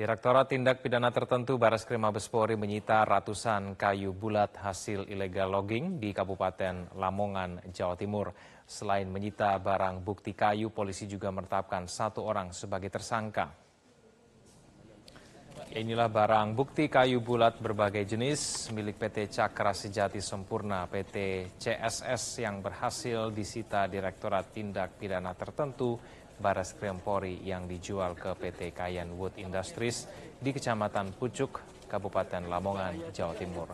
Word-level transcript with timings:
Direktorat 0.00 0.48
Tindak 0.48 0.80
Pidana 0.80 1.12
Tertentu 1.12 1.60
Baris 1.60 1.84
Krim 1.84 2.00
Mabespori 2.00 2.56
menyita 2.56 3.04
ratusan 3.04 3.76
kayu 3.76 4.16
bulat 4.16 4.56
hasil 4.56 5.04
illegal 5.04 5.52
logging 5.52 6.00
di 6.00 6.16
Kabupaten 6.16 6.96
Lamongan, 6.96 7.68
Jawa 7.68 8.00
Timur. 8.00 8.32
Selain 8.64 9.04
menyita 9.04 9.52
barang 9.60 10.00
bukti 10.00 10.32
kayu, 10.32 10.72
polisi 10.72 11.04
juga 11.04 11.28
menetapkan 11.28 11.84
satu 11.84 12.24
orang 12.24 12.48
sebagai 12.56 12.88
tersangka. 12.88 13.52
Inilah 15.76 16.08
barang 16.08 16.56
bukti 16.56 16.88
kayu 16.88 17.20
bulat 17.20 17.60
berbagai 17.60 18.08
jenis 18.08 18.72
milik 18.72 18.96
PT 18.96 19.28
Cakra 19.28 19.76
Sejati 19.76 20.24
Sempurna 20.24 20.88
PT 20.88 21.44
CSS 21.60 22.40
yang 22.40 22.64
berhasil 22.64 23.28
disita 23.36 23.84
Direktorat 23.84 24.48
Tindak 24.48 24.96
Pidana 24.96 25.36
Tertentu 25.36 26.00
Baras 26.40 26.72
Krimpori 26.72 27.44
yang 27.44 27.68
dijual 27.68 28.16
ke 28.16 28.32
PT 28.32 28.72
Kayan 28.72 29.12
Wood 29.14 29.36
Industries 29.36 30.08
di 30.40 30.56
Kecamatan 30.56 31.12
Pucuk, 31.12 31.60
Kabupaten 31.84 32.48
Lamongan, 32.48 33.12
Jawa 33.12 33.36
Timur. 33.36 33.68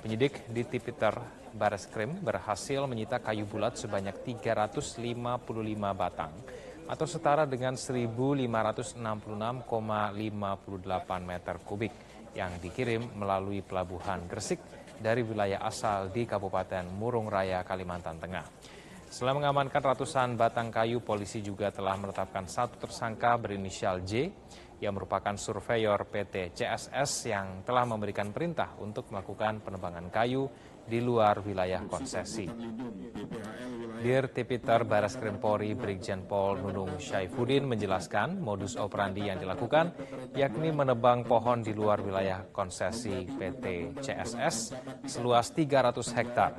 Penyidik 0.00 0.48
di 0.48 0.64
Tipiter 0.64 1.12
Baras 1.52 1.84
Krim 1.84 2.16
berhasil 2.24 2.80
menyita 2.88 3.20
kayu 3.20 3.44
bulat 3.44 3.76
sebanyak 3.76 4.24
355 4.24 4.96
batang 5.92 6.32
atau 6.88 7.04
setara 7.04 7.44
dengan 7.44 7.76
1.566,58 7.76 9.68
meter 11.20 11.56
kubik 11.60 11.92
yang 12.32 12.56
dikirim 12.60 13.04
melalui 13.20 13.60
pelabuhan 13.60 14.24
Gresik 14.24 14.60
dari 14.98 15.22
wilayah 15.22 15.62
asal 15.62 16.10
di 16.10 16.24
Kabupaten 16.24 16.88
Murung 16.88 17.28
Raya, 17.30 17.62
Kalimantan 17.62 18.18
Tengah. 18.18 18.44
Setelah 19.08 19.40
mengamankan 19.40 19.80
ratusan 19.80 20.36
batang 20.36 20.68
kayu, 20.68 21.00
polisi 21.00 21.40
juga 21.40 21.72
telah 21.72 21.96
menetapkan 21.96 22.44
satu 22.44 22.76
tersangka 22.76 23.40
berinisial 23.40 24.04
J 24.04 24.28
yang 24.78 24.94
merupakan 24.94 25.34
surveyor 25.34 26.06
PT 26.06 26.54
CSS 26.54 27.32
yang 27.32 27.46
telah 27.64 27.82
memberikan 27.88 28.30
perintah 28.30 28.78
untuk 28.78 29.10
melakukan 29.10 29.64
penebangan 29.64 30.06
kayu 30.12 30.46
di 30.86 31.00
luar 31.02 31.40
wilayah 31.42 31.82
konsesi. 31.88 32.46
Dir 33.98 34.30
Tipiter 34.30 34.86
Baras 34.86 35.18
Krimpori 35.18 35.74
Brigjen 35.74 36.22
Pol 36.22 36.62
Nunung 36.62 37.02
Syaifuddin 37.02 37.66
menjelaskan 37.66 38.38
modus 38.38 38.78
operandi 38.78 39.26
yang 39.26 39.42
dilakukan 39.42 39.90
yakni 40.38 40.70
menebang 40.70 41.26
pohon 41.26 41.66
di 41.66 41.74
luar 41.74 41.98
wilayah 41.98 42.46
konsesi 42.54 43.26
PT 43.26 43.98
CSS 43.98 44.56
seluas 45.02 45.50
300 45.50 45.98
hektar. 46.14 46.52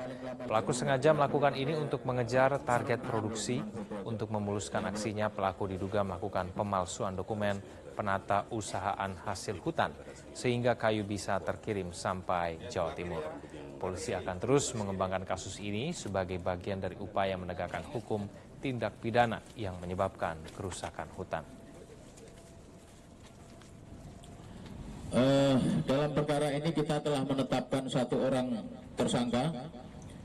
Pelaku 0.44 0.76
sengaja 0.76 1.16
melakukan 1.16 1.56
ini 1.56 1.80
untuk 1.80 2.04
mengejar 2.04 2.60
target 2.60 3.00
produksi. 3.00 3.64
Untuk 4.04 4.34
memuluskan 4.34 4.90
aksinya, 4.90 5.30
pelaku 5.30 5.70
diduga 5.70 6.02
melakukan 6.02 6.52
pemalsuan 6.52 7.14
dokumen 7.14 7.62
penata 8.00 8.48
usahaan 8.56 9.12
hasil 9.28 9.60
hutan 9.60 9.92
sehingga 10.32 10.80
kayu 10.80 11.04
bisa 11.04 11.36
terkirim 11.44 11.92
sampai 11.92 12.72
Jawa 12.72 12.96
Timur. 12.96 13.24
Polisi 13.80 14.12
akan 14.12 14.38
terus 14.44 14.76
mengembangkan 14.76 15.24
kasus 15.24 15.56
ini 15.64 15.96
sebagai 15.96 16.36
bagian 16.36 16.84
dari 16.84 17.00
upaya 17.00 17.40
menegakkan 17.40 17.80
hukum 17.88 18.28
tindak 18.60 19.00
pidana 19.00 19.40
yang 19.56 19.80
menyebabkan 19.80 20.36
kerusakan 20.52 21.08
hutan. 21.16 21.48
Uh, 25.10 25.58
dalam 25.90 26.12
perkara 26.14 26.54
ini 26.54 26.70
kita 26.70 27.02
telah 27.02 27.24
menetapkan 27.26 27.88
satu 27.90 28.20
orang 28.30 28.62
tersangka 28.94 29.50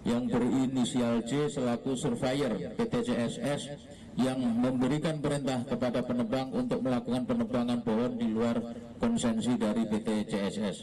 yang 0.04 0.28
berinisial 0.28 1.24
J 1.24 1.48
selaku 1.48 1.96
surveyor 1.96 2.52
PT 2.76 2.92
CSS 3.08 3.62
yang 4.20 4.36
memberikan 4.42 5.22
perintah 5.22 5.64
kepada 5.64 6.04
penebang 6.04 6.52
untuk 6.52 6.84
melakukan 6.84 7.24
penebangan 7.24 7.80
pohon 7.80 8.12
di 8.18 8.28
luar 8.28 8.60
konsensi 9.00 9.56
dari 9.56 9.88
PT 9.88 10.28
CSS. 10.28 10.78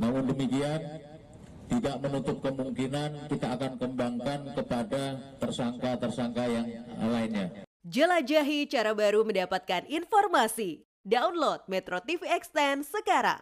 Namun 0.00 0.32
demikian, 0.32 0.80
tidak 1.70 1.96
menutup 2.02 2.36
kemungkinan 2.42 3.30
kita 3.30 3.46
akan 3.54 3.72
kembangkan 3.78 4.40
kepada 4.58 5.02
tersangka-tersangka 5.38 6.44
yang 6.50 6.66
lainnya. 6.98 7.46
Jelajahi 7.86 8.68
cara 8.68 8.92
baru 8.92 9.24
mendapatkan 9.24 9.86
informasi. 9.88 10.84
Download 11.00 11.64
Metro 11.64 11.96
TV 12.04 12.28
Extend 12.28 12.84
sekarang. 12.84 13.40